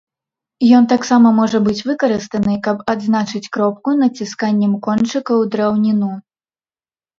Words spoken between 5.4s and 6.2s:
драўніну.